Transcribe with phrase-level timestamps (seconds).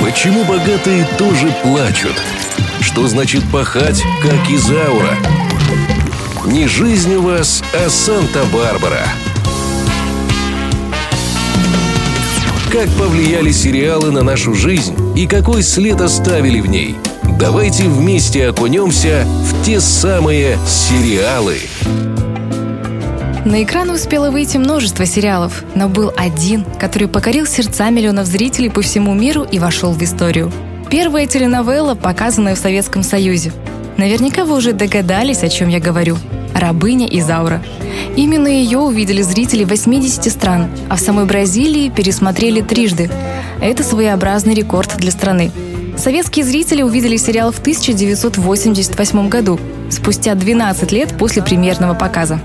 [0.00, 2.14] Почему богатые тоже плачут?
[2.80, 5.16] Что значит пахать, как Изаура?
[6.46, 9.06] Не жизнь у вас, а Санта-Барбара.
[12.72, 16.96] Как повлияли сериалы на нашу жизнь и какой след оставили в ней?
[17.38, 21.60] Давайте вместе окунемся в те самые сериалы.
[23.44, 28.82] На экраны успело выйти множество сериалов, но был один, который покорил сердца миллионов зрителей по
[28.82, 30.52] всему миру и вошел в историю.
[30.90, 33.52] Первая теленовелла, показанная в Советском Союзе.
[33.96, 36.16] Наверняка вы уже догадались, о чем я говорю.
[36.54, 37.62] «Рабыня Изаура».
[38.16, 43.10] Именно ее увидели зрители 80 стран, а в самой Бразилии пересмотрели трижды.
[43.60, 45.52] Это своеобразный рекорд для страны.
[45.96, 52.40] Советские зрители увидели сериал в 1988 году, спустя 12 лет после премьерного показа.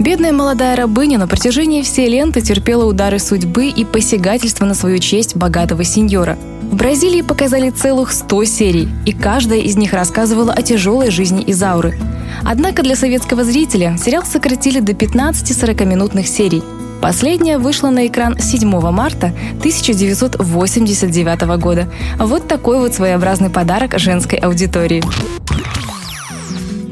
[0.00, 5.36] Бедная молодая рабыня на протяжении всей ленты терпела удары судьбы и посягательства на свою честь
[5.36, 6.38] богатого сеньора.
[6.62, 11.98] В Бразилии показали целых 100 серий, и каждая из них рассказывала о тяжелой жизни Изауры.
[12.46, 16.62] Однако для советского зрителя сериал сократили до 15-40-минутных серий.
[17.02, 21.92] Последняя вышла на экран 7 марта 1989 года.
[22.18, 25.02] Вот такой вот своеобразный подарок женской аудитории.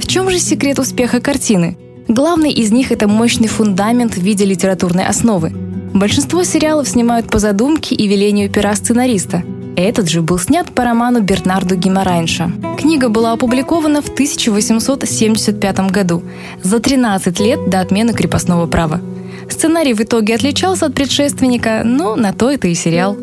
[0.00, 1.76] В чем же секрет успеха картины?
[2.08, 5.50] Главный из них– это мощный фундамент в виде литературной основы.
[5.94, 9.42] Большинство сериалов снимают по задумке и велению пера сценариста.
[9.74, 12.52] Этот же был снят по роману Бернарду Гимарайнша.
[12.78, 16.22] Книга была опубликована в 1875 году,
[16.62, 19.00] за 13 лет до отмены крепостного права.
[19.48, 23.16] Сценарий в итоге отличался от предшественника, но на то это и сериал.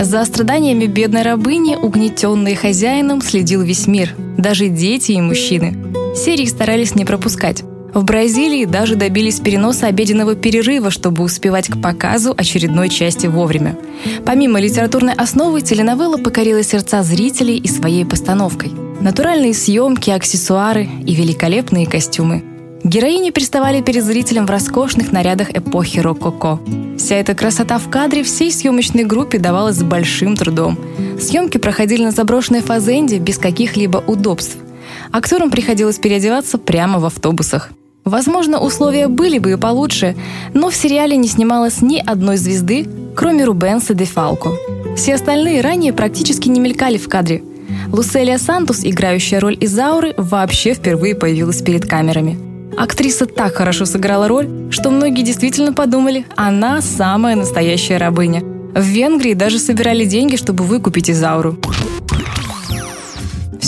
[0.00, 5.76] За страданиями бедной рабыни, угнетенной хозяином, следил весь мир, даже дети и мужчины.
[6.16, 7.62] Серии старались не пропускать.
[7.94, 13.78] В Бразилии даже добились переноса обеденного перерыва, чтобы успевать к показу очередной части вовремя.
[14.26, 18.72] Помимо литературной основы, теленовелла покорила сердца зрителей и своей постановкой.
[19.00, 22.42] Натуральные съемки, аксессуары и великолепные костюмы.
[22.82, 26.58] Героини приставали перед зрителем в роскошных нарядах эпохи рококо.
[26.98, 30.76] Вся эта красота в кадре всей съемочной группе давалась с большим трудом.
[31.20, 34.56] Съемки проходили на заброшенной фазенде без каких-либо удобств.
[35.12, 37.70] Актерам приходилось переодеваться прямо в автобусах.
[38.04, 40.14] Возможно, условия были бы и получше,
[40.52, 44.50] но в сериале не снималось ни одной звезды, кроме Рубенса де Фалко.
[44.96, 47.42] Все остальные ранее практически не мелькали в кадре.
[47.90, 52.38] Луселия Сантус, играющая роль Изауры, вообще впервые появилась перед камерами.
[52.76, 58.42] Актриса так хорошо сыграла роль, что многие действительно подумали, она самая настоящая рабыня.
[58.74, 61.56] В Венгрии даже собирали деньги, чтобы выкупить Изауру.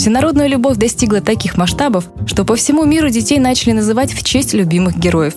[0.07, 4.97] Всенародная любовь достигла таких масштабов, что по всему миру детей начали называть в честь любимых
[4.97, 5.33] героев.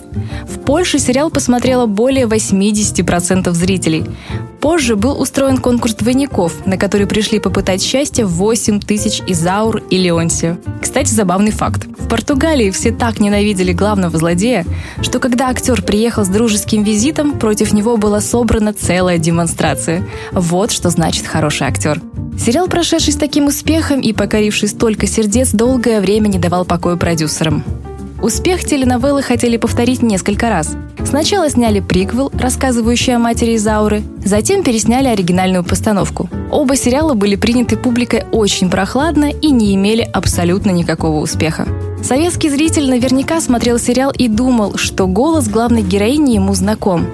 [0.47, 4.05] В Польше сериал посмотрело более 80% зрителей.
[4.61, 10.57] Позже был устроен конкурс двойников, на который пришли попытать счастье 8 тысяч Изаур и Леонсия.
[10.81, 11.87] Кстати, забавный факт.
[11.97, 14.65] В Португалии все так ненавидели главного злодея,
[15.01, 20.07] что когда актер приехал с дружеским визитом, против него была собрана целая демонстрация.
[20.31, 21.99] Вот что значит хороший актер.
[22.43, 27.63] Сериал, прошедший с таким успехом и покоривший столько сердец, долгое время не давал покоя продюсерам.
[28.19, 30.75] Успех теленовеллы хотели повторить несколько раз.
[31.05, 36.31] Сначала сняли приквел, рассказывающий о матери Изауры, затем пересняли оригинальную постановку.
[36.49, 41.67] Оба сериала были приняты публикой очень прохладно и не имели абсолютно никакого успеха.
[42.03, 47.05] Советский зритель наверняка смотрел сериал и думал, что голос главной героини ему знаком.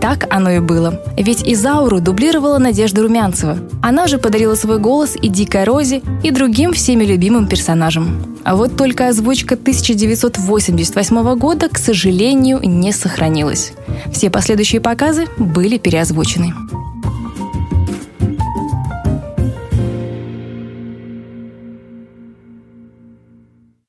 [0.00, 1.00] Так оно и было.
[1.16, 3.58] Ведь Изауру дублировала Надежда Румянцева.
[3.82, 8.22] Она же подарила свой голос и Дикой Розе, и другим всеми любимым персонажам.
[8.44, 13.72] А вот только озвучка 1988 года, к сожалению, не сохранилась.
[14.12, 16.54] Все последующие показы были переозвучены.